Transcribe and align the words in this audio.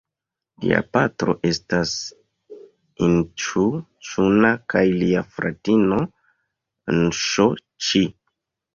Lia 0.61 0.77
patro 0.95 1.35
estas 1.49 1.91
Inĉu-ĉuna 3.09 4.53
kaj 4.77 4.85
lia 4.97 5.25
fratino 5.37 6.05
Nŝo-ĉi. 7.01 8.07